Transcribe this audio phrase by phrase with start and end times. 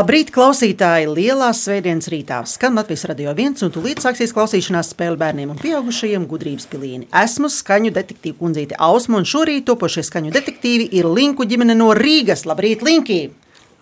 [0.00, 1.10] Labrīt, klausītāji!
[1.12, 6.24] Lielās svētdienas rītā skan Latvijas radio viens, un tūlīt sāksies klausīšanās spēle bērniem un pieaugušajiem
[6.30, 7.04] gudrības pilīni.
[7.20, 12.46] Esmu skaņu detektīva kundzīte Ausma, un šorīt topošie skaņu detektīvi ir Linku ģimene no Rīgas.
[12.48, 13.28] Labrīt, Linki!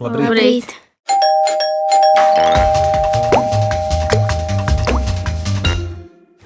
[0.02, 0.26] Labrīt!
[0.26, 0.74] Labrīt.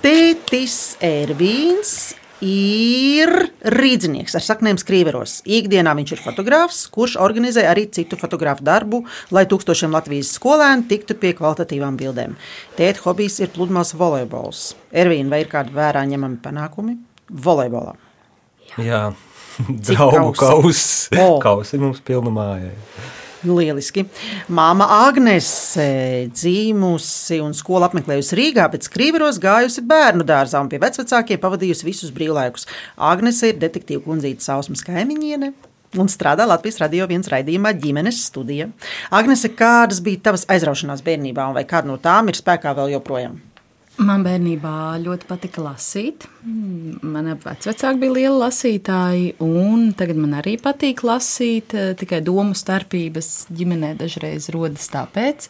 [0.04, 1.96] Tētis Ervīns
[2.42, 3.30] ir
[3.73, 5.38] rīznieks ar saknēm skrīveros.
[5.46, 11.16] Ikdienā viņš ir fotogrāfs, kurš organizē arī citu fotografu darbu, lai tūkstošiem Latvijas skolēnu tiktu
[11.23, 12.34] pie kvalitatīvām bildēm.
[12.78, 14.73] Tēta hobijs ir pludmales volejbols.
[14.92, 16.98] Ervīna, vai ir kādi vērā ņemami panākumi
[17.30, 17.95] volejbolā?
[18.82, 19.04] Jā,
[19.87, 21.09] Cik draugu kausi?
[21.13, 21.23] kausi.
[21.23, 21.38] O.
[21.43, 22.73] Kausi mums pilna mājā.
[23.46, 24.04] Lieliski.
[24.52, 31.43] Māma Agnese dzīvusi un skolu apmeklējusi Rīgā, bet skrīveros gājusi bērnu dārzā un pie vecākiem
[31.43, 32.68] pavadījusi visus brīvlaikus.
[32.96, 35.52] Agnese ir detektīva kundzīte Sausmas kaimiņiene.
[36.01, 38.70] Un strādā Latvijas radio viens raidījumā ģimenes studija.
[39.13, 43.37] Agnese, kādas bija tavas aizraušanās bērnībā, un vai kāda no tām ir spēkā vēl joprojām?
[44.01, 46.24] Man bērnībā ļoti patika lasīt.
[47.04, 51.74] Mana vecāka bija liela lasītāja, un tagad man arī patīk lasīt.
[51.76, 55.48] eh, Tikai domu starpības ģimenē dažreiz rodas tāpēc,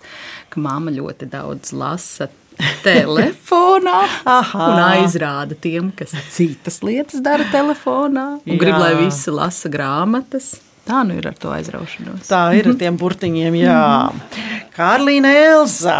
[0.51, 2.29] ka mamma ļoti daudz lasa
[2.89, 8.83] telefonā un aizrāda tiem, kas citas lietas dara telefonā, un grib, Jā.
[8.83, 10.57] lai visi lasa grāmatas.
[10.83, 12.27] Tā nu ir ar to aizraušanos.
[12.27, 13.81] Tā ir ar tiem burtiņiem, jā.
[14.75, 15.99] Kārlīna Elza.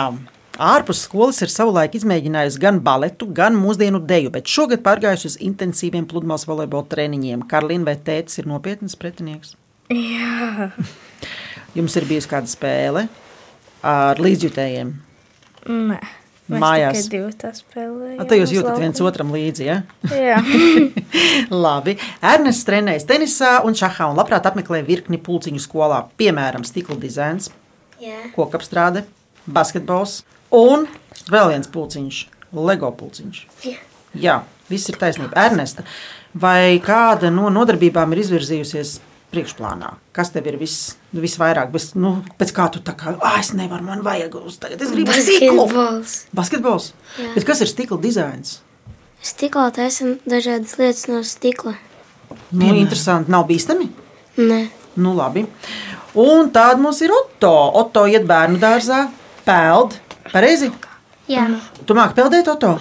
[0.61, 6.05] Ārpus skolas ir savulaik izmēģinājusi gan baletu, gan mūsdienu deju, bet šogad pārgājusi uz intensīviem
[6.11, 7.47] pludmales volejbola treniņiem.
[7.49, 9.55] Karlīna vai tētis ir nopietns pretinieks?
[9.93, 10.71] Jā,
[11.77, 13.07] Jums ir bijusi kāda spēle
[13.83, 14.93] ar līdzjutējiem.
[15.69, 16.01] nē.
[16.53, 16.97] Mēs Mājās.
[17.07, 18.19] tikai divi tā spēlējām.
[18.21, 19.09] A, Te jūs jūtat viens laukuma.
[19.13, 19.63] otram līdzi.
[19.65, 19.77] Ja?
[20.11, 20.41] Jā,
[21.65, 21.95] Labi.
[22.21, 26.03] Ernests trenējas tenisā un šahā un labprāt apmeklē virkni pulciņu skolā.
[26.19, 27.47] Piemēram, stikla dizains,
[28.03, 28.19] jā.
[28.35, 29.05] kokapstrāde,
[29.47, 30.23] basketbols
[30.55, 30.87] un
[31.31, 32.27] vēl viens pulciņš-
[32.69, 33.47] LEGO pulciņš.
[33.65, 33.79] Jā.
[34.13, 35.33] Jā, viss ir taisnība.
[35.37, 35.85] Ernesta,
[36.35, 38.99] vai kāda no nodarbībām ir izvirzījusies
[39.33, 39.95] priekšplānā?
[40.13, 41.71] Kas tev ir vis, visvairāk?
[41.73, 44.91] Bez, nu, pēc kā tu tā kā, ah, es nevaru, man vajag uz tagad, es
[44.91, 45.65] gribu stiklu.
[45.65, 46.27] Basketbols.
[46.33, 46.93] Basketbols?
[47.19, 47.33] Jā.
[47.35, 48.61] Bet kas ir stikla dizains?
[49.23, 51.77] Stiklā taisam dažādas lietas no stikla.
[52.53, 53.89] Nu, interesanti, nav bīstami.
[54.37, 55.47] Nē, Nu, labi.
[56.21, 57.53] Un tāda mums ir Oto.
[57.81, 59.07] Oto iet bērnu dārzā,
[59.47, 59.99] peld.
[60.33, 60.71] Pareizi?
[61.29, 61.47] jā,
[61.87, 62.77] Tu māki peldēt, Oto?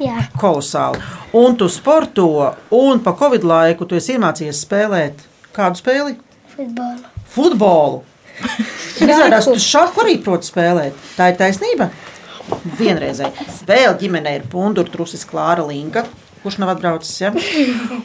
[0.00, 0.16] jā.
[0.40, 1.00] Kolosāli.
[1.36, 2.26] Un tu sporto,
[2.74, 6.16] un pa Covid laiku tu esi iemācījies spēlēt kādu spēli?
[6.54, 7.04] futbolu.
[7.30, 8.00] Futbolu.
[9.04, 10.96] Izrādās, tu šādu arī proti spēlēt.
[11.16, 11.90] Tā ir taisnība.
[12.78, 13.46] Vienreizēji.
[13.68, 16.02] Vēl ģimenē ir pundura trusis Klāra Linka.
[16.42, 17.16] Kurš nav atbraucis?
[17.20, 17.30] Ja?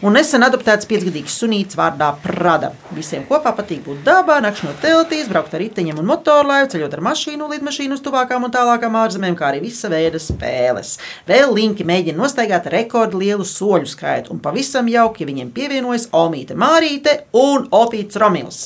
[0.05, 2.73] Un nesen adoptēts piecgadīgs sunīts vārdā Prada.
[2.95, 7.47] Visiem kopā patīk būt dabā, nakšņot teltīs, braukt ar riteņiem un motorlaivu, ceļot ar mašīnu,
[7.55, 10.97] lidmašīnu uz tuvākām un tālākām ārzemēm, kā arī visa veida spēles.
[11.29, 16.59] Vēl linki mēģina nostaigāt rekordu lielu soļu skaitu, un pavisam jauki ja viņiem pievienojas Omīte
[16.59, 18.65] Mārīte un Opīts Romils.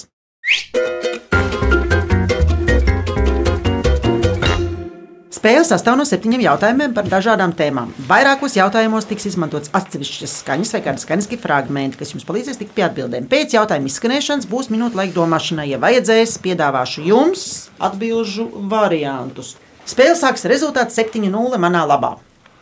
[5.39, 7.93] Spēle sastāv no septiņiem jautājumiem par dažādām tēmām.
[8.09, 12.83] Vairākos jautājumos tiks izmantots atsevišķas skaņas vai kādi skaņas fragmenti, kas jums palīdzēs tikt pie
[12.89, 13.29] atbildēm.
[13.31, 15.69] Pēc jautājuma izskanēšanas būs minūte laika domāšanai.
[15.71, 17.45] Ja vajadzēs, piedāvāšu jums
[17.79, 19.53] atbildžu variantus.
[19.87, 22.17] Spēle sāks ar rezultātu 7-0 manā labā.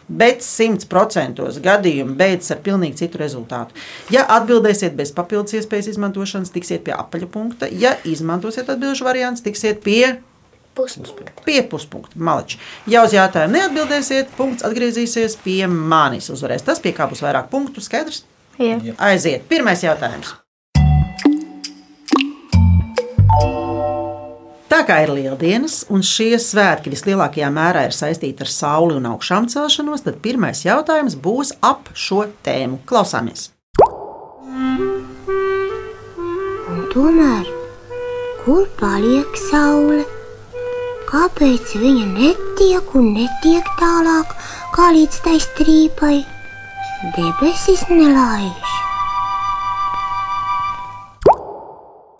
[0.05, 3.73] Bet 100% gadījumu beidzas ar pilnīgi citu rezultātu.
[4.13, 7.73] Ja atbildēsiet bez papildus iespējas izmantošanas, tiksiet pie apaļa punkta.
[7.73, 10.19] Ja izmantosiet atbildžu variantus, tiksiet pie
[10.77, 11.31] Puspunkta.
[11.45, 12.19] Pie puspunkta.
[12.21, 12.59] Maliči.
[12.85, 16.29] Ja uz jautājumu neatbildēsiet, punkts atgriezīsies pie manis.
[16.29, 17.81] Uzvarēs tas, pie kā būs vairāk punktu.
[17.81, 18.27] Skaidrs?
[18.61, 18.77] Jā.
[19.01, 19.47] Aiziet.
[19.49, 20.35] Pirmais jautājums.
[24.69, 29.47] Tā kā ir lieldienas, un šie svētki vislielākajā mērā ir saistīti ar sauli un augšām
[29.49, 32.83] celšanos, tad pirmais jautājums būs ap šo tēmu.
[32.85, 33.47] Klausāmies!
[36.67, 37.49] Un tomēr,
[38.43, 40.05] kur paliek saule?
[41.07, 44.33] Kāpēc viņa netiek un netiek tālāk
[44.75, 46.17] kā līdz tai strīpai?
[47.15, 48.73] Debesis nelaiž.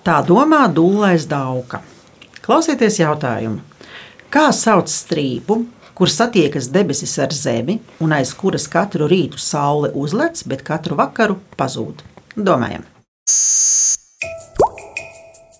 [0.07, 1.81] Tā domā Dūlais Dauka.
[2.39, 3.59] Klausieties jautājumu.
[4.31, 10.47] Kā sauc strīpu, kur satiekas debesis ar zemi un aiz kuras katru rītu saule uzlec,
[10.47, 12.07] bet katru vakaru pazūd?
[12.37, 12.87] Domājam!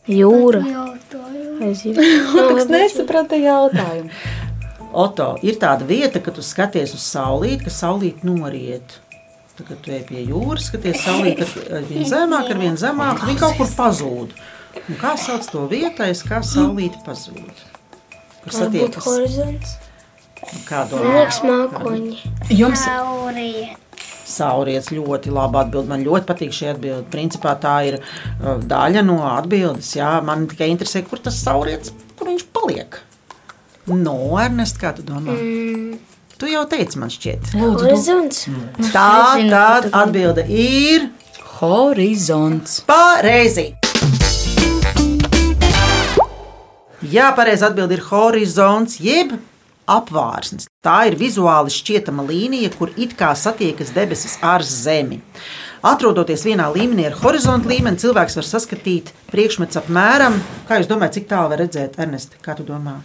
[0.08, 0.62] Jūra.
[1.68, 1.84] Es
[2.72, 4.12] nesapratu jautājumu.
[4.98, 9.00] Oto, ir tāda vieta, ka tu skaties uz saulīti, ka saulīte noriet.
[9.58, 13.26] Tad, kad tu ej pie jūras, skaties saulīti ar ar vien zemāk, ar vien zemāk,
[13.26, 14.38] viņa kaut kur pazūd.
[14.78, 17.66] Un kā sauc to vietais, kā saulīte pazūd?
[18.44, 19.10] Kur Varbūt satiekas?
[19.10, 19.76] horizons.
[20.68, 21.26] Kā domā?
[21.44, 22.20] mākoņi.
[22.54, 23.76] Jums Saurija.
[24.28, 25.88] Sauriets ļoti labi atbild.
[25.88, 27.06] Man ļoti patīk šī atbilde.
[27.14, 29.94] Principā tā ir uh, daļa no atbildes.
[29.96, 30.18] Jā.
[30.28, 33.00] Man tikai interesē, kur tas sauriets, kur viņš paliek.
[33.88, 35.32] No, Ernest, kā tu domā?
[35.32, 35.96] Mm.
[36.38, 37.54] Tu jau teici, man šķiet.
[37.56, 38.44] lūdzu, Horizons.
[38.94, 39.08] Tā
[39.40, 41.08] nezinu, tad atbilde ir
[41.58, 42.82] horizonts.
[42.86, 43.72] pareizi.
[47.08, 49.34] Jā, pareizi atbild ir horizons, jeb
[49.88, 50.68] apvārsnes.
[50.88, 55.18] Tā ir vizuāli šķietama līnija, kur it kā satiekas debesis ar zemi.
[55.84, 60.38] Atrodoties vienā līmenī ar horizonta līmeni, cilvēks var saskatīt priekšmetus apmēram.
[60.70, 62.40] Kā jūs domājat, cik tālu var redzēt, Ernest?
[62.44, 63.02] Kā tu domā?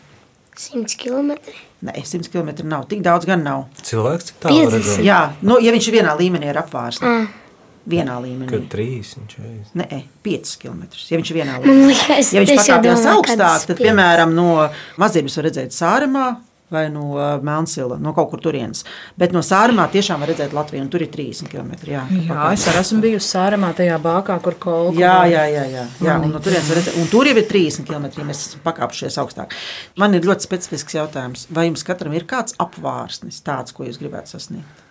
[0.55, 1.32] 100 km.
[1.82, 2.87] Nē, 100 km nav.
[2.93, 3.64] Tik daudz gan nav.
[3.82, 4.79] Cilvēks cik tālu 50.
[4.79, 5.02] redzēt?
[5.08, 7.11] Jā, nu, ja viņš ir vienā līmenī ar apvārsni.
[7.11, 7.58] Ah.
[7.82, 8.46] Vienā līmenī.
[8.46, 9.56] Kad trīs un četri.
[9.82, 10.87] Nē, 5 km.
[11.11, 11.90] Ja viņš ir vienā līmenī.
[11.90, 14.69] liekas, Ja viņš pakāpjas augstāk, tad, piemēram, no
[15.02, 16.29] mazības var redzēt sārumā
[16.72, 18.84] vai no uh, Melnsila, no kaut kur turienes.
[19.19, 21.72] Bet no sārumā tiešām var redzēt Latviju, un tur ir 30 km.
[21.88, 25.02] Jā, Jā, es arī esmu bijusi sārumā tajā bākā, kur kolekcija.
[25.02, 25.86] Jā, jā, jā, jā.
[26.08, 28.08] jā un, no redzēt, un tur jau ir 30 km.
[28.19, 29.56] Ja mēs esam pakāpšies augstāk.
[30.00, 31.48] Man ir ļoti specifisks jautājums.
[31.52, 34.82] Vai jums katram ir kāds apvārsnis, tāds, ko jūs gribētu sasniegt?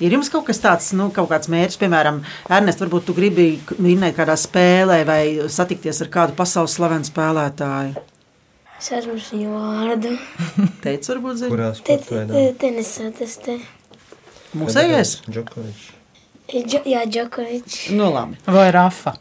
[0.00, 4.16] Ir jums kaut kas tāds, nu, kaut kāds mērķis, piemēram, Ernest, varbūt tu gribi vinnēt
[4.16, 5.22] kādā spēlē vai
[5.52, 8.09] satikties ar kādu pasaules slavenu spēlētāju?
[8.80, 10.14] Es viņu vārdu.
[10.84, 11.50] Teicu, varbūt zini.
[11.52, 12.32] Kurā Te- sporta veidā?
[12.32, 13.58] te- Tenisā tas te.
[14.56, 15.12] Mūsējais?
[15.30, 15.88] Džokovičs.
[16.66, 17.90] Džo- Jā, Džokovičs.
[17.94, 18.38] Nu, labi.
[18.48, 19.12] Vai Rafa?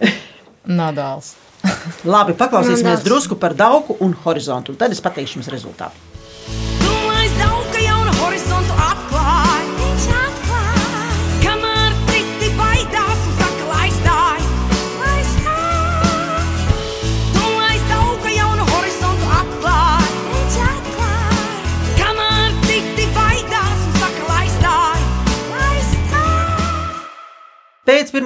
[0.80, 1.34] Nadāls.
[2.14, 3.06] labi, paklausīsimies Mandāls.
[3.06, 5.96] drusku par dauku un horizontu, un tad es pateikšu jums rezultātu.
[6.82, 7.75] Tu aizdauka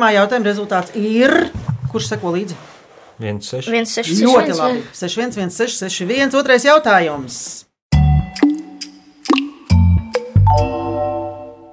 [0.00, 1.50] pirmā jautājuma rezultāts ir.
[1.93, 2.56] Kurš seko līdzi?
[3.20, 3.69] Viens seši.
[3.69, 4.81] 1, 6, Ļoti 6-1, labi.
[4.97, 6.32] 6, 1, 6, 6, 1.
[6.41, 7.37] Otrais jautājums.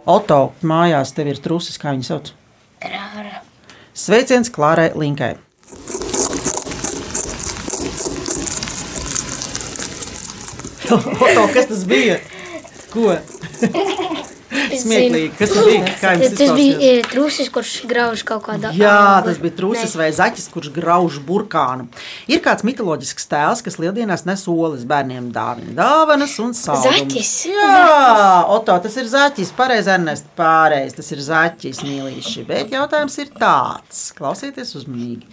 [0.07, 2.33] Oto mājās tev ir trusis, kā viņi sauc.
[2.83, 3.39] Rāra.
[3.95, 5.37] Sveiciens Klārai Linkai.
[10.91, 12.19] Oto, kas tas bija?
[12.91, 13.15] Ko?
[14.81, 15.31] Smieklīgi.
[15.39, 15.83] Kas tas bija?
[15.97, 16.83] Tas bija izklausījās?
[16.87, 18.71] e, trusis, kurš grauž kaut kādā.
[18.77, 19.29] Jā, auga.
[19.29, 21.87] tas bija trūcis vai zaķis, kurš grauž burkānu.
[22.31, 26.99] Ir kāds mitoloģisks tēls, kas lieldienās nes olas bērniem dāvana, dāvanas un saldumus.
[26.99, 27.33] Zaķis.
[27.53, 29.53] Jā, Oto, tas ir zaķis.
[29.57, 30.97] Pareizi, Ernest, pareizi.
[30.99, 32.45] Tas ir zaķis, mīlīši.
[32.47, 34.07] Bet jautājums ir tāds.
[34.17, 35.27] Klausieties uzmanīgi.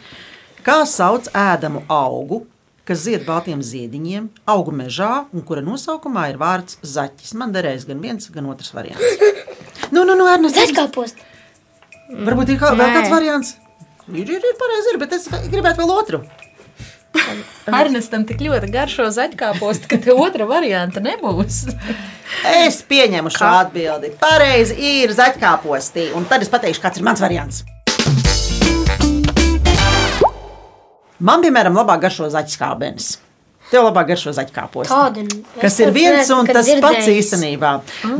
[0.64, 2.44] Kā sauc ēdamu augu,
[2.88, 7.34] kas zied baltiem ziediņiem, augu mežā, un kura nosaukumā ir vārds zaķis?
[7.40, 9.20] Man derēs gan viens, gan otrs variants.
[9.94, 11.20] Nu, nu, nu, Ernest, Zaķkāpost.
[12.24, 13.52] Varbūt ir kā, vēl kāds variants.
[14.08, 16.24] Ir, ir, ir pareizi, ir, bet es gribētu vēl otru.
[17.70, 21.62] Ernestam tik ļoti garšo zaļkāpostu, ka te otra varianta nebūs.
[22.50, 24.12] Es pieņemu šo atbildi.
[24.20, 26.10] Pareizi ir zaļkāposti.
[26.18, 27.62] Un tad es pateikšu, kāds ir mans variants.
[31.24, 33.14] Man, piemēram, labāk garšo zaļskābenes.
[33.70, 34.34] Tev labāk garšo
[35.24, 37.30] nu, Kas ir viens un tas pats dzirdējis.
[37.32, 37.70] īstenībā.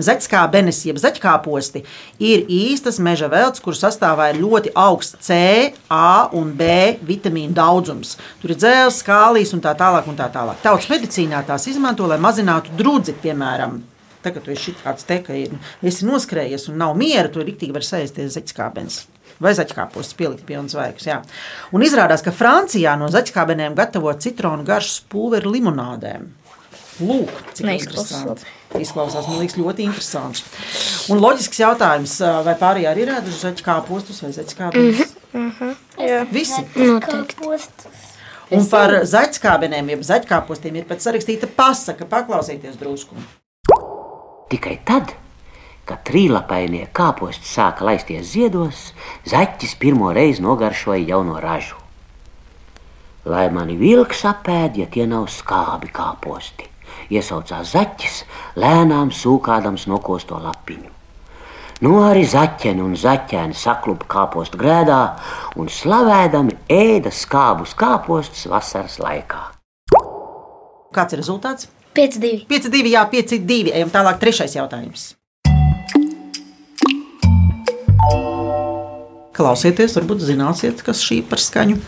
[0.06, 1.84] Zaļskābenes, jeb zaļkāposti,
[2.25, 8.16] ir īstas meža veltes, kuras sastāvā ir ļoti augsts C, A un B vitamīnu daudzums.
[8.40, 10.08] Tur ir dzēles, skālijas un tā tālāk.
[10.08, 10.64] Un tā tālāk.
[10.64, 13.82] Tautas medicīnā tās izmanto, lai mazinātu drudzi, piemēram.
[14.25, 15.52] Tagad, kad ir tāds te, ka ir,
[15.84, 19.04] esi noskrējies un nav miera, to rīktīgi var sēsties zaļskābenes.
[19.45, 21.09] Vai zaļkāpos pielikt pie zvaigznes.
[21.11, 21.19] jā.
[21.77, 26.31] Un izrādās, ka Francijā no zaļkābenēm gatavo citronu garšas pulveri limonādēm.
[27.03, 28.47] Lūk, cik interesanti.
[28.79, 30.45] Izklausās, man liekas, ļoti interesants.
[31.11, 32.15] Un loģisks jautājums,
[32.47, 35.15] vai pārējie arī ir ēduši zaļkāpostus vai zaļkābenes?
[35.99, 36.23] Jā.
[36.31, 36.63] Visi.
[36.79, 37.91] Noteikti.
[38.55, 43.19] Un par zaļkābenēm, jeb zaļkāpostiem ir pat sarakstīta pasaka, paklausieties drusku.
[44.53, 45.15] Tikai tad,
[45.88, 48.91] kad trīlapainie kāposti sāka laisties ziedos,
[49.29, 51.76] zaķis pirmo reizi nogaršoja jauno ražu.
[53.25, 56.69] Lai mani vilks apēd, ja tie nav skābi kāposti,
[57.12, 58.19] iesaucās zaķis,
[58.61, 60.93] lēnām sūkādams nokosto lapiņu.
[61.85, 65.00] Nu arī zaķeni un zaķēni saklupa kāpostu grēdā
[65.61, 69.43] un slavēdami ēda skābus kāpostus vasaras laikā.
[70.95, 71.69] Kāds ir rezultāts?
[71.95, 72.47] 5-2.
[72.50, 73.75] 5-2, jā, 5-2.
[73.75, 75.12] Ejam tālāk, trešais jautājums.
[79.35, 81.81] Klausieties, varbūt zināsiet, kas šī par skaņu.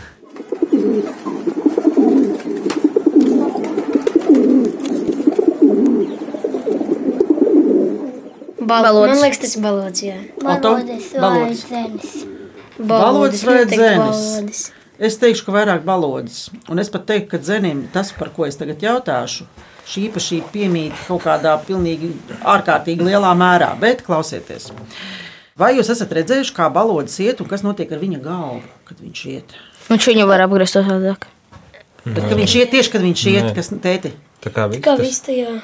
[8.67, 9.13] Balots.
[9.13, 10.01] Man liekas, tas ir balots.
[10.03, 10.17] Jā.
[10.43, 11.61] Balots, balots.
[11.71, 12.17] Balots.
[12.89, 14.65] balots vai dzēnis?
[14.97, 16.49] Es teikšu, ka vairāk balodas.
[16.67, 19.47] Un es pat teiktu, ka dzenim tas, par ko es tagad jautāšu,
[19.87, 22.11] šī īpašība piemīta kaut kādā pilnīgi
[22.43, 23.71] ārkārtīgi lielā mērā.
[23.79, 24.71] Bet klausieties!
[24.73, 25.26] Uh,
[25.57, 29.23] vai jūs esat redzējuši, kā balodas iet un kas notiek ar viņa galvu, kad viņš
[29.33, 29.55] iet?
[29.87, 31.27] Viņš viņu var apgriezt tādāk.
[32.07, 33.55] Bet, kad viņš iet tieši, kad viņš iet, Nē.
[33.57, 34.13] kas tēti?
[34.43, 35.57] Tā kā viss Kā viss tajā.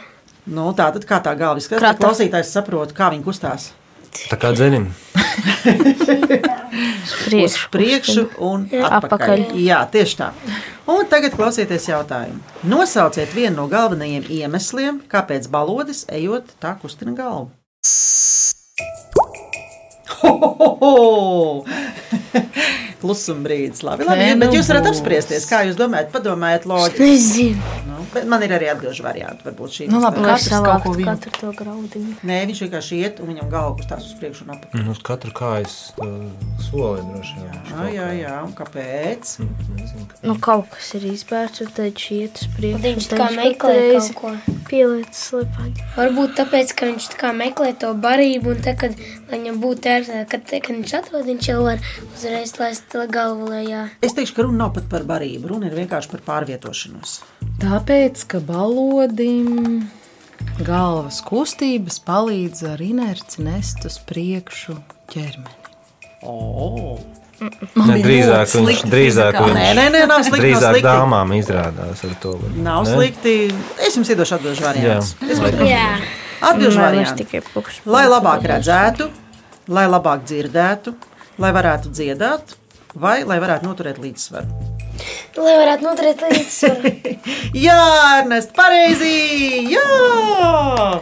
[0.52, 2.02] Nu, tā tad kā tā galva izskatās, Krata.
[2.04, 3.70] klausītājs saprot, kā viņi kustās.
[4.30, 4.90] Tā kā dzenim.
[7.04, 7.70] Uz Priekšu.
[7.74, 8.98] priekšu un atpakaļ.
[9.00, 9.44] Atpakaļ.
[9.64, 10.30] Jā, tieši tā.
[10.92, 12.40] Un tagad klausieties jautājumu.
[12.70, 17.50] Nosauciet vienu no galvenajiem iemesliem, kāpēc balodis ejot tā kustina galvu.
[23.04, 23.82] Klusuma brīdis.
[23.84, 24.26] Labi, labi.
[24.40, 27.04] Bet nu jūs varat apspriesties, kā jūs domājat, padomājiet loģiski.
[27.04, 27.62] Nezinu.
[28.04, 29.44] Nu, bet man ir arī atbildžu varianti.
[29.48, 30.28] Varbūt šī Nu, labi, ir.
[30.28, 31.08] Katrs kaut ko vienu.
[31.14, 32.16] katru to graudiņu.
[32.28, 34.84] Nē, viņš vienkārši iet un viņam galva kustās uz priekšu un apakšu.
[34.84, 36.28] Nu, uz katru kājas uh,
[36.68, 37.58] soli droši vien.
[37.72, 38.34] Jā, jā, jā.
[38.44, 39.34] Un kāpēc?
[39.40, 42.84] Nezinu, ka- Nu, kaut kas ir izbērts, un tad viņš iet uz priekšu.
[42.84, 44.34] Viņš tā kā meklē kaut ko.
[44.70, 45.88] Pieliec slēpāņu.
[45.98, 48.96] Varbūt tāpēc, ka viņš tā kā meklē to barību, un tad, kad
[49.32, 51.80] lai viņam būtu ērtāk, kad, kad viņš atrod, viņš jau var
[52.16, 53.90] uzreiz laist galvu lejā.
[54.02, 55.48] Es teikšu, ka runa nav pat par barību.
[55.54, 57.20] Runa ir vienkārši par pārvietošanos.
[57.64, 57.93] Tāpēc,
[58.30, 59.84] ka balodim
[60.66, 64.76] galvas kustības palīdz ar inerci nest uz priekšu
[65.14, 65.60] ķermeni.
[66.24, 66.98] Oh.
[67.44, 70.38] Ne, drīzāk viņš, drīzāk viņš, Nē, nē, nē, nav slikti.
[70.38, 70.88] Nav drīzāk slikti.
[70.88, 72.34] dāmām izrādās ar to.
[72.56, 72.94] Nav Ne?
[72.94, 73.34] slikti.
[73.88, 74.64] Es jums iedošu atbildžu.
[75.68, 75.88] Jā,
[76.44, 76.80] Atbildžu
[77.54, 77.82] pukšs.
[77.86, 79.10] Lai labāk redzētu,
[79.68, 80.96] lai labāk dzirdētu,
[81.44, 82.56] lai varētu dziedāt,
[82.96, 84.63] vai lai varētu noturēt līdzsvaru.
[85.42, 86.94] Lai varētu noturēt līdzsvaru.
[87.66, 87.80] Jā,
[88.20, 89.16] Ernest, pareizi!
[89.74, 91.02] Jā!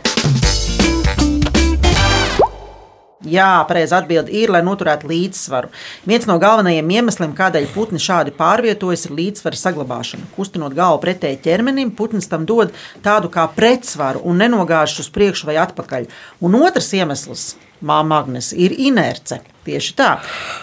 [3.32, 5.70] Jā, pareizi atbildi ir, lai noturētu līdzsvaru.
[6.10, 10.26] Viens no galvenajiem iemesliem, kādēļ putni šādi pārvietojas, ir līdzsvara saglabāšana.
[10.34, 12.74] Kustinot galvu pretēji ķermenim, putns tam dod
[13.06, 16.10] tādu kā pretsvaru un nenogāžas uz priekšu vai atpakaļ.
[16.42, 17.46] Un otrs iemesls,
[17.86, 19.44] māma Agnēs, ir inerce.
[19.70, 20.16] Tieši tā,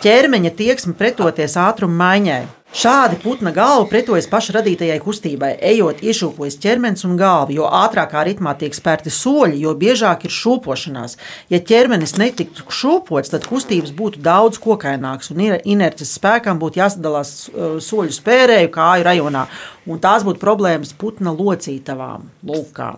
[0.03, 2.43] ķermeņa tieksme pretoties ātruma maiņai.
[2.69, 7.49] Šādi putna galva pretojas paša radītajai kustībai, ejot iešūpojas ķermenis un galva.
[7.55, 11.17] Jo ātrākā ritmā tiek spērti soļi, jo biežāk ir šūpošanās.
[11.49, 17.79] Ja ķermenis netiktu šūpots, tad kustības būtu daudz kokainākas un inerces spēkam būtu jāsadalās uh,
[17.81, 19.47] soļu spērēju kāju rajonā.
[19.89, 22.29] Un tās būtu problēmas putna locītavām.
[22.45, 22.91] Lūkā.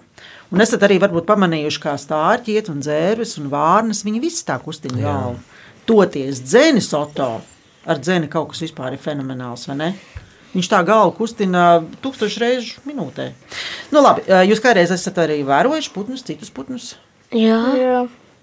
[0.50, 4.02] Un esat arī varbūt pamanījuši, kā stārķi iet un dzērves un vārnas.
[4.02, 5.38] Viņi visi tā kustina galvu.
[5.86, 7.30] Toties dzēnis Oto.
[7.88, 9.90] Ar dzēni kaut kas vispār ir fenomenāls, vai ne?
[10.50, 13.30] Viņš tā galvu kustina tūkstošu reižu minūtē.
[13.94, 16.96] Nu, labi, jūs kādreiz esat arī vērojuši putnus, citus putnus?
[17.30, 18.00] Jā, Jā.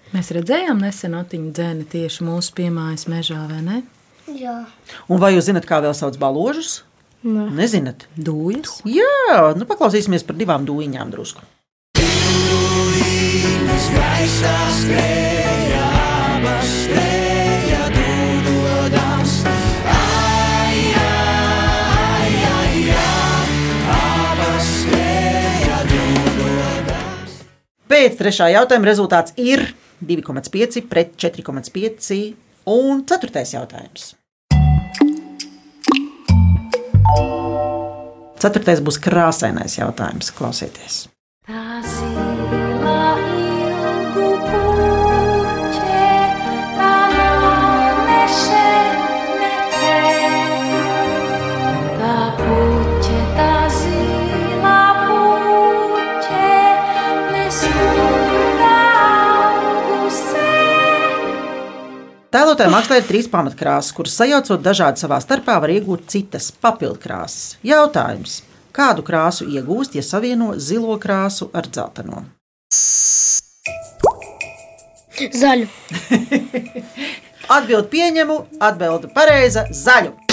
[0.08, 3.82] Mēs redzējām nesen atiņu dzēni tieši mūsu piemājas mežā, vai ne?
[4.32, 4.62] Jā.
[5.04, 6.78] Un vai jūs zinat, kā vēl sauc baložus?
[7.28, 7.48] Nē.
[7.58, 8.06] Nezināt.
[8.16, 8.78] Dūjas.
[8.88, 11.44] Jā, nu paklausīsimies par divām dūņām drusku.
[27.88, 29.62] Pēc trešā jautājuma rezultāts ir
[30.04, 32.18] 2,5 pret 4,5
[32.68, 34.10] un ceturtais jautājums.
[38.38, 40.30] Ceturtais būs krāsainais jautājums.
[40.36, 41.06] Klausieties!
[41.48, 41.80] Tā
[62.28, 67.56] Tēlotāja mākslā ir trīs pamatkrāsas, kuras sajaucot dažādi savā starpā, var iegūt citas papildkrāsas.
[67.64, 68.42] Jautājums:
[68.76, 72.26] kādu krāsu iegūst, ja savieno zilo krāsu ar dzelteno?
[75.18, 75.66] zaļu.
[77.56, 80.27] Atbildi pieņemu, atbildi pareiza- zaļu.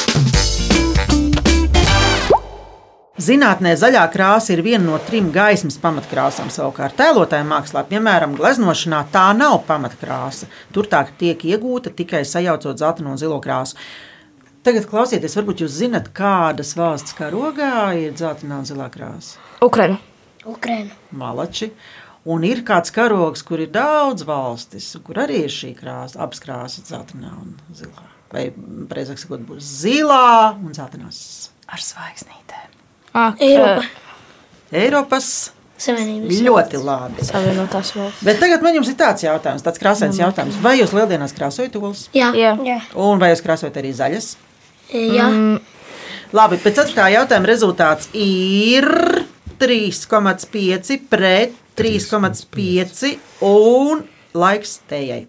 [3.15, 6.49] Zinātnē zaļā krāsa ir viena no trim gaismas pamatkrāsām.
[6.51, 10.49] Savukārt, tēlotāja mākslā, piemēram, gleznošanā, tā nav pamatkrāsa.
[10.75, 13.79] Tur tā tiek iegūta tikai sajaucot zeltaino un zilo krāsu.
[14.67, 19.39] Tagad klausieties, varbūt jūs zinat, kādas valsts karogā ir zeltainā un zilā krāsa.
[19.63, 19.95] Ukraina.
[20.43, 20.91] Ukraina.
[21.15, 21.71] Malači.
[22.27, 26.91] Un ir kāds karogs, kur ir daudz valstis, kur arī ir šī krāsa, abas krāsas,
[26.91, 28.09] zeltainā un zilā.
[28.35, 28.49] Vai,
[28.91, 31.21] precīzāk sakot, būs zilā un zeltainās.
[31.71, 32.75] Ar zvaigznītēm.
[33.15, 33.85] Ah, Eiropa.
[34.75, 35.27] Eiropas
[35.79, 37.23] Savienības Ļoti labi.
[37.27, 38.23] Savienotās valsts.
[38.23, 40.55] Bet tagad man jums ir tāds jautājums, tāds krāsains jautājums.
[40.63, 42.05] Vai jūs lieldienās krāsojat olas?
[42.15, 42.53] Jā, Jā.
[42.63, 42.77] jā.
[42.95, 44.33] Un vai jūs krāsojat arī zaļas?
[44.91, 45.29] jā.
[46.35, 48.87] Labi, pēc ceturtā jautājuma rezultāts ir
[49.61, 54.03] 3,5 pret 3,5 un
[54.35, 55.25] laiks tējai.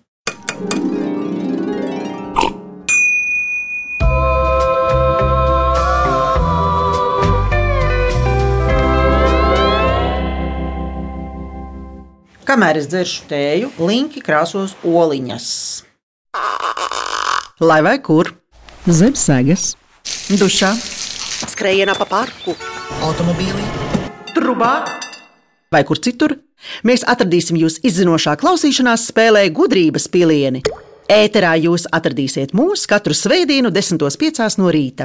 [12.56, 15.48] Kamēr es dzeršu tēju, linki krāsos oliņas.
[17.60, 18.30] Lai vai kur?
[18.88, 19.74] Zem sēgas,
[20.40, 20.70] dušā,
[21.52, 22.56] skrējienā pa parku,
[23.04, 23.68] automobīlī,
[24.32, 24.72] trubā
[25.68, 26.38] vai kur citur.
[26.80, 30.64] Mēs atradīsim jūs izzinošā klausīšanās spēlē gudrības pilieni.
[31.12, 34.48] Ēterā jūs atradīsiet mūs katru svētdienu, 10.5.
[34.64, 35.04] no rīta.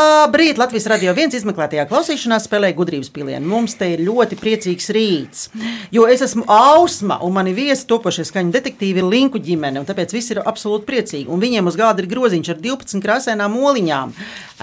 [0.00, 0.56] Labrīt!
[0.60, 3.48] Latvijas radio viens izmeklētajā klausīšanās spēlē gudrības pilienu.
[3.50, 5.48] Mums te ir ļoti priecīgs rīts.
[5.92, 10.14] Jo es esmu Ausma, un mani viesi topošie skaņu detektīvi ir Linku ģimene, un tāpēc
[10.16, 11.26] visi ir absolūti priecīgi.
[11.28, 14.14] Un viņiem uz galda ir groziņš ar 12 krāsainām oliņām.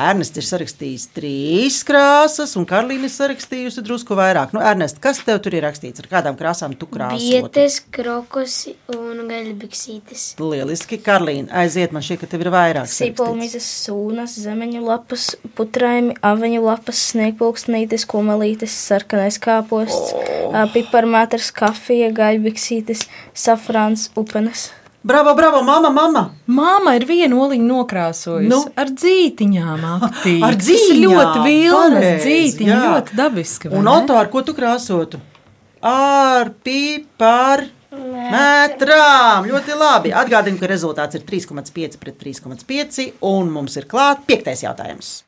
[0.07, 4.53] Ernests ir sarakstījis trīs krāsas, un Karlīna ir sarakstījusi drusku vairāk.
[4.53, 6.03] Nu, Ernest, kas tev tur ir rakstīts?
[6.03, 7.17] Ar kādām krāsām tu krāso?
[7.17, 10.27] Bietes, krokosi un gaļbiksītes.
[10.41, 12.89] Lieliski, Karlīna, aiziet, man šķiet, ka tev ir vairāk.
[12.93, 15.26] Sīpolmīzes, sūnas, zemeņu lapas,
[15.57, 20.57] putraimi, aveņu lapas, sniegpulkstnītes, kumelītes, sarkanais kāposts, oh.
[20.73, 23.07] piparmēters, kafija, gaļbiksītes,
[23.37, 24.69] safrāns, upenes.
[25.07, 26.23] Bravo, bravo, mama, mama!
[26.51, 28.59] Māma ir vienu oliņu nokrāsojusi Nu?
[28.75, 29.85] ar dzītiņām.
[30.09, 30.33] Aptī.
[30.43, 32.81] Ar dzītiņām, ļoti vilnas, dzītiņa, jā.
[32.89, 33.71] ļoti dabiski.
[33.71, 35.21] Un auto, ar ko tu krāsotu?
[35.85, 37.69] Ar piparu.
[38.31, 39.47] Metrām!
[39.47, 40.11] Ļoti labi.
[40.15, 43.11] Atgādinu, ka rezultāts ir 3,5 pret 3,5.
[43.27, 45.21] Un mums ir klāts piektais jautājums.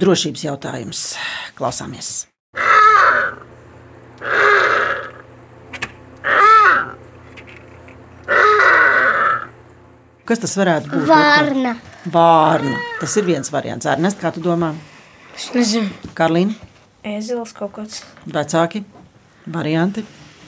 [0.00, 1.02] Drošības jautājums.
[1.58, 2.14] Klausāmies!
[10.24, 11.02] Kas tas varētu būt?
[11.08, 11.74] Vārna.
[12.08, 12.78] Vārna.
[12.96, 13.84] Tas ir viens variants.
[13.84, 14.70] Ernest, kā tu domā?
[15.36, 15.90] Es nezinu.
[16.16, 16.56] Karlīna,
[17.04, 18.02] Ēzelis kaut kāds.
[18.26, 18.84] vecāki
[19.46, 20.04] varianti.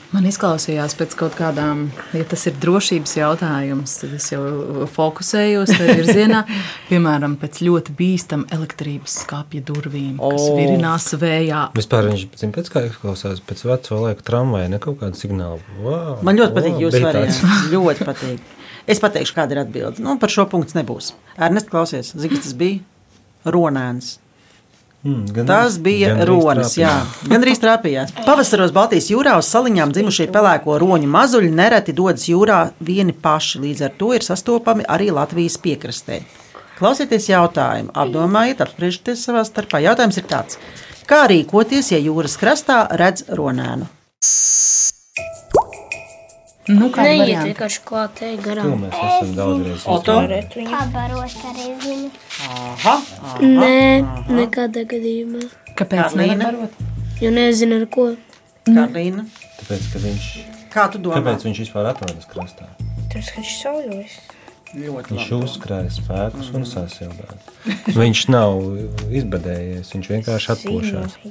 [0.07, 5.95] Man izklausījās pēc kaut kādām, ja tas ir drošības jautājums, tad es jau fokusējos tajā
[5.99, 6.39] virzienā.
[6.89, 10.53] Piemēram, pēc ļoti bīstama elektrības skāpja durvīm, kas O.
[10.55, 11.65] virinās vējā.
[11.75, 15.59] Vispār viņš zina, pēc kā izklausās pēc veco laiku tramvaja, ne kaut kādu signālu.
[15.83, 17.41] Wow, Man ļoti patīk wow, jūsu bija tāds.
[17.43, 17.67] variants.
[17.75, 18.53] Ļoti patīk.
[18.87, 19.99] Es pateikšu, kāda ir atbilde.
[20.07, 21.11] Nu, par šo punktu nebūs.
[21.35, 22.79] Ernest, klausies, zini, kas tas bija?
[23.43, 24.13] Ronēns.
[25.07, 26.73] Mm, gan- Tas bija gandrīz ronis.
[26.77, 27.29] Jā, trāpījās.
[27.31, 28.09] gan arī trāpījās.
[28.25, 33.61] Pavasaros Baltijas jūrā uz saliņām dzimušie pelēko roņu mazuļi nereti dodas jūrā vieni paši.
[33.63, 36.19] Līdz ar to ir sastopami arī Latvijas piekrastē.
[36.77, 39.79] Klausieties jautājumu, apdomājiet, apspriežieties savā starpā.
[39.81, 40.57] Jautājums ir tāds:
[41.07, 43.87] kā rīkoties, ja jūras krastā redz ronēnu?
[46.67, 47.45] Nu, kāda Neiet varianta?
[47.47, 48.67] vienkārši klāt, ej To garām.
[48.83, 50.65] mēs esam daudzreiz izdarījuši.
[50.71, 52.09] Pabaros ar reizini.
[52.47, 53.37] Aha, aha.
[53.39, 54.03] Nē,
[54.39, 55.41] nekādā gadījumā.
[55.79, 56.35] Kāpēc Karlīne?
[56.37, 56.73] nevar barot?
[57.23, 58.03] Jo nezinu, ar ko.
[58.67, 59.23] Karlīna,
[59.61, 60.23] Tāpēc, ka viņš,
[60.73, 61.15] kā tu domā?
[61.21, 62.65] kāpēc viņš vispār atrodas krastā?
[63.13, 64.13] Tas, ka viņš sauļojas.
[64.75, 67.39] Ļoti Viņš uzkrāja spēkus un sasildās.
[67.95, 68.51] Viņš nav
[69.15, 71.11] izbadējies, viņš vienkārši atpūšās.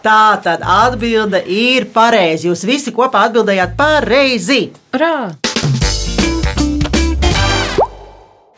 [0.00, 2.46] Tā tad atbilde ir pareiza.
[2.48, 4.70] Jūs visi kopā atbildējāt pareizi.
[4.96, 5.36] Rā!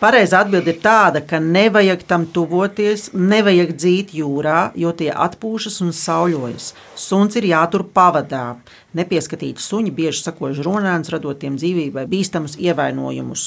[0.02, 5.90] Pareizā atbilde ir tāda, ka nevajag tam tuvoties, nevajag dzīt jūrā, jo tie atpūšas un
[5.94, 6.72] sauļojas.
[6.98, 8.56] Suns ir jātur pavadā.
[8.98, 13.46] Nepieskatīti suņi bieži sakož runāns, radot tiem dzīvībai bīstamus ievainojumus.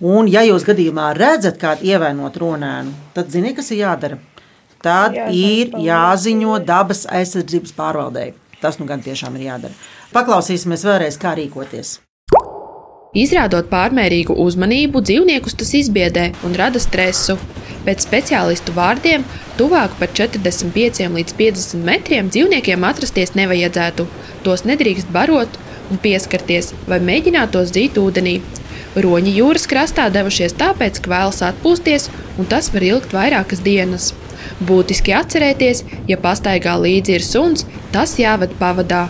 [0.00, 4.20] Un, ja jūs gadījumā redzat kādu ievainot runānu, tad ziniet, kas ir jādara.
[4.82, 8.32] Tad ir jāziņo dabas aizsardzības pārvaldei.
[8.62, 9.74] Tas nu gan tiešām ir jādara.
[10.14, 12.00] Paklausīsimies vēlreiz, kā rīkoties.
[13.12, 17.36] Izrādot pārmērīgu uzmanību, dzīvniekus tas izbiedē un rada stresu.
[17.84, 19.26] Pēc speciālistu vārdiem,
[19.58, 24.06] tuvāk par 45 līdz 50 metriem dzīvniekiem atrasties nevajadzētu.
[24.46, 28.38] Tos nedrīkst barot un pieskarties vai mēģināt tos dzīt ūdenī.
[28.92, 34.10] Roņi jūras krastā devušies tāpēc, ka vēlas atpūsties, un tas var ilgt vairākas dienas.
[34.68, 39.06] Būtiski atcerēties, ja pastaigā līdzi ir suns, tas jāved pavadā.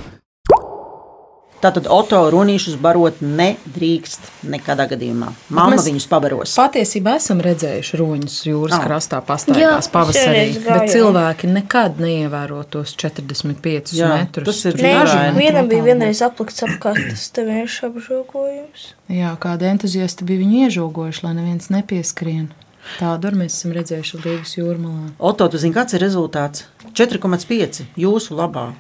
[1.63, 5.29] Tātad Oto runīšus barot nedrīkst nekādā gadījumā.
[5.55, 6.55] Mamma mēs viņus pabaros.
[6.59, 8.83] Patiesībā esam redzējuši roņus jūras oh.
[8.83, 10.57] krastā, pastaigās pavasarī.
[10.65, 14.49] Bet cilvēki nekad neievēro tos 45 Jā, metrus.
[14.49, 18.89] tas ir daži vienam bija vienreiz aplikts apkārt, tas te viņš apžogojums.
[19.13, 22.51] Jā, kādi entuziasti bija viņu iežogojuši, lai neviens nepieskrien.
[22.99, 25.13] Tādu arī mēs esam redzējuši Rīgas jūrmalā.
[25.23, 26.67] Oto, tu zini, kāds ir rezultāts?
[26.91, 28.73] 4,5 jūsu labā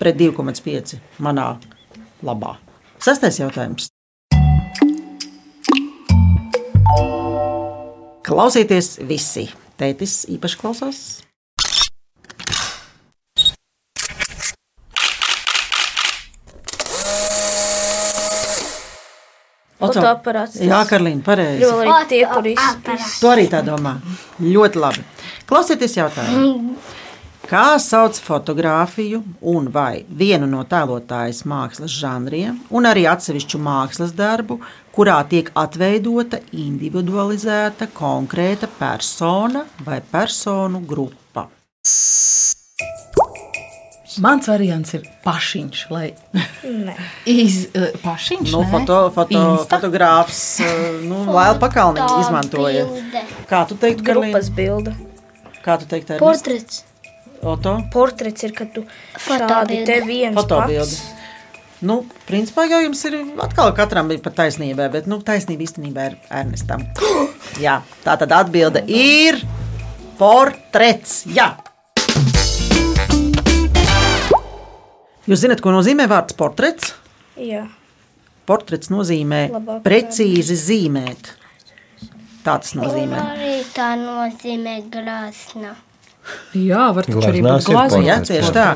[0.00, 1.50] pret 2,5 manā
[2.26, 2.56] labā.
[3.02, 3.90] Sastais jautājums.
[8.22, 9.48] Klausieties visi.
[9.80, 11.02] Tētis īpaši klausās.
[19.82, 19.98] Oto.
[19.98, 20.60] Fotoaparāts.
[20.62, 21.66] Jā, Karlīna, pareizi.
[21.66, 23.16] Kur izspēlēs.
[23.18, 23.96] Tu arī tā domā.
[24.38, 25.02] Ļoti labi.
[25.50, 26.76] Klausieties jautājumu.
[27.52, 29.18] Kā sauc fotografiju
[29.52, 34.54] un vai vienu no tēlotājas mākslas žanriem, un arī atsevišķu mākslas darbu,
[34.96, 41.42] kurā tiek atveidota individualizēta konkrēta persona vai personu grupa?
[44.24, 46.06] Mans variants ir pašiņš, lai
[47.28, 48.54] iz, uh, pašiņš.
[48.54, 49.74] Nu, foto, foto, Insta?
[49.74, 52.88] fotogrāfs eh, nu, Lēla Pakalniņa izmantoja.
[53.52, 54.32] Kā tu teiktu, Karlīna?
[54.32, 54.96] Grupas bilde.
[55.60, 56.24] Kā tu teiktu, Ernest?
[56.24, 56.80] Portrets.
[57.42, 57.74] Oto?
[57.90, 58.84] Portrets ir, kad tu
[59.18, 60.86] šādi te viens Fotobilde.
[60.86, 61.20] pats.
[61.82, 66.16] Nu, principā jau jums ir atkal katram ir pat taisnība, bet nu, taisnība īstenībā ir
[66.30, 66.84] Ernestam.
[67.64, 69.40] Jā, tā tad atbilde ir
[70.20, 71.24] portrets.
[71.34, 71.50] Jā.
[75.26, 76.94] Jūs zināt, ko nozīmē vārds portrets?
[77.34, 77.66] Jā.
[78.46, 81.34] Portrets nozīmē Labāk precīzi zīmēt.
[82.46, 83.18] Tā tas nozīmē.
[83.34, 85.74] Arī tā nozīmē glāzna.
[86.56, 88.02] Jā, var taču arī būt glazūra.
[88.06, 88.66] Jā, tieši tā.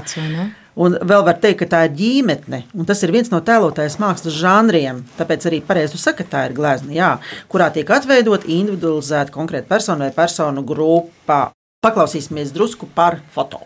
[0.76, 4.36] Un vēl var teikt, ka tā ir ģīmetne, un tas ir viens no tēlotājas mākslas
[4.36, 5.00] žanriem.
[5.16, 7.12] Tāpēc arī pareizi saka, ka tā ir glezna, jā,
[7.48, 11.46] kurā tiek atveidot individualizēta konkrēta persona vai personu grupa.
[11.86, 13.62] Paklausīsimies drusku par foto.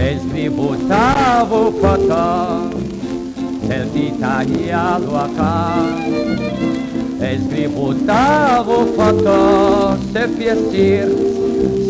[0.00, 2.22] Es gribu tavu foto,
[3.68, 6.39] selfītāņā lokā.
[7.20, 9.32] Es gribu tavu foto,
[10.08, 11.34] sev pie sirds,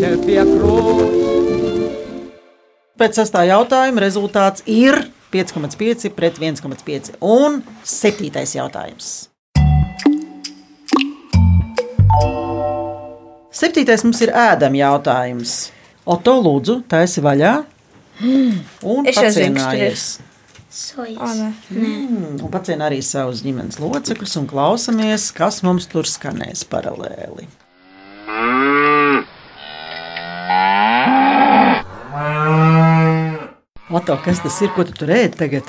[0.00, 1.20] sev pie krūts.
[2.98, 4.98] Pēc sastā jautājuma rezultāts ir
[5.30, 8.42] 5,5 pret 1,5 un 7.
[8.58, 9.12] jautājums.
[13.54, 15.54] Septītais mums ir ēdam jautājums.
[16.10, 17.54] Oto lūdzu, taisi vaļā
[18.82, 19.78] un Es jau zinu, kas
[20.18, 20.29] ir.
[21.74, 27.48] Mm, Un pacienā arī savus ģimenes locekļus un klausamies, kas mums tur skanēs paralēli.
[33.90, 35.66] Oto, kas tas ir, ko tu tur ēdi tagad?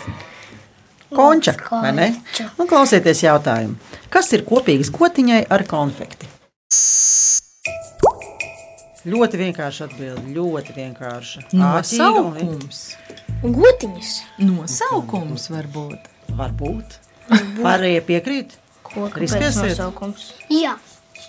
[1.11, 2.07] Konča, vai ne?
[2.61, 3.75] Un klausieties jautājumu.
[4.13, 6.29] Kas ir kopīgs gotiņai ar konfekti?
[9.11, 11.47] Ļoti vienkārši atbild, ļoti vienkārši.
[11.57, 12.81] Nosaukums.
[13.41, 14.13] Gotiņas.
[14.45, 16.09] Nosaukums varbūt.
[16.37, 16.97] Varbūt.
[17.61, 18.55] Pārējie piekrīt.
[18.85, 19.71] Koka Riskiesiet?
[19.71, 20.31] pēcnosaukums.
[20.51, 20.75] Jā,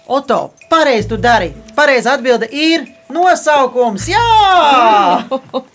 [0.07, 1.53] Oto, pareizi tu dari.
[1.77, 4.09] Pareizi atbilde ir nosaukums.
[4.11, 5.29] Jā!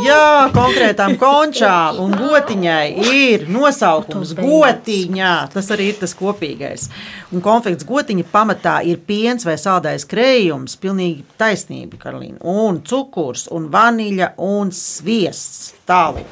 [0.00, 5.32] Jā, konkrētām končām un gotiņai ir nosaukums gotiņā.
[5.52, 6.86] Tas arī ir tas kopīgais.
[7.34, 10.76] Un konfekts gotiņa pamatā ir piens vai saldais krējums.
[10.80, 12.38] Pilnīgi taisnība, Karolīna.
[12.40, 15.74] Un cukurs, un vaniļa un sviests.
[15.88, 16.28] Tālāk.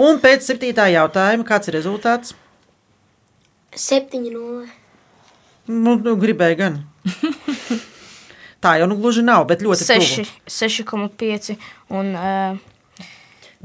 [0.00, 2.34] Un pēc septītā jautājuma, kāds ir rezultāts?
[3.76, 4.66] 7-0.
[5.68, 6.80] Nu, nu, gribēju gan.
[8.64, 10.40] Tā jau nu gluži nav, bet ļoti Seši- tuvu.
[10.48, 11.52] 6,5
[11.94, 12.56] un uh,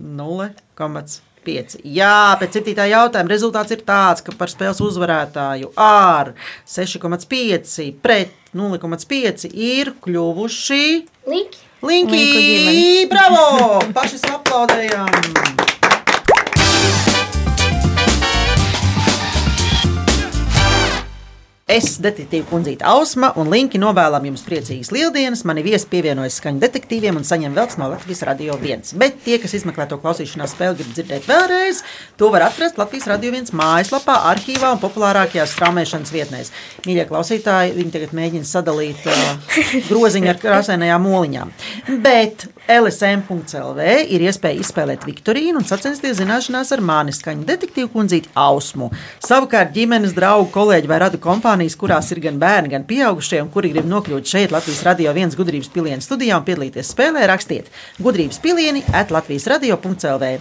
[0.01, 1.79] 0,5.
[1.85, 6.33] Jā, pēc septītā jautājuma rezultāts ir tāds, ka par spēles uzvarētāju ar
[6.69, 10.85] 6,5 pret 0,5 ir kļuvuši.
[11.31, 11.67] Linki.
[11.81, 13.09] Linku ģimene.
[13.09, 13.81] Bravo!
[13.95, 15.70] Paši aplaudējām!
[21.71, 25.45] Es, detektīva kundzīte Ausma un Linki novēlam jums priecīgas lieldienas.
[25.47, 28.91] Mani viesi pievienojas skaņu detektīviem un saņem vēl no Latvijas Radio 1.
[28.99, 31.79] Bet tie, kas izmeklē to klausīšanās spēli, grib dzirdēt vēlreiz,
[32.19, 36.51] to var atrast Latvijas Radio 1 mājaslapā, arhīvā un populārākajās straumēšanas vietnēs.
[36.83, 39.53] Mīļie klausītāji, viņi tagad mēģina sadalīt uh,
[39.87, 41.55] groziņu ar krāsainajām oliņām.
[42.03, 43.81] Bet LSM.CLV
[44.13, 48.91] ir iespēja izspēlēt Viktorīnu un sacensties zināšanās ar mani skaņu detektīvu kundzīti Ausmu.
[49.25, 53.73] Savukārt ģimenes draugu, kolēģi vai radu kompānijas, kurās ir gan bērni, gan pieaugušie, un kuri
[53.73, 58.85] grib nokļūt šeit Latvijas radio viens gudrības pilienu studijā un piedalīties spēlē, rakstiet gudrības pilieni
[58.93, 60.31] at Latvijas radio.CLV.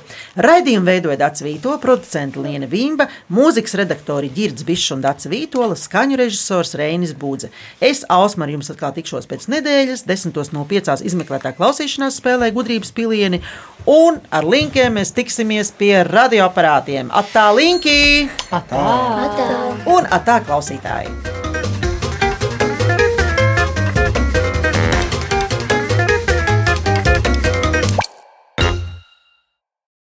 [0.47, 6.21] Raidījumu veidoja Dats Vīto, producenta Liena Vimba, mūzikas redaktori Girds Bišs un Dats Vītola, skaņu
[6.21, 7.51] režisors Reinis Budze.
[7.81, 11.01] Es, Ausma, ar jums atkal tikšos pēc nedēļas, 10.05.
[11.11, 13.43] izmeklētā klausīšanās spēlē gudrības pilieni,
[13.91, 17.11] un ar linkiem mēs tiksimies pie radioaparātiem.
[17.11, 18.29] Atā linki!
[18.53, 18.87] Atā!
[19.27, 19.51] Atā.
[19.97, 21.41] Un atā klausītāji!